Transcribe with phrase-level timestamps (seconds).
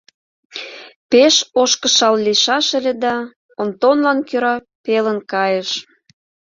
[1.11, 3.15] Пеш ош кышал лийшаш ыле да,
[3.61, 5.69] Онтонлан кӧра пелын кайыш.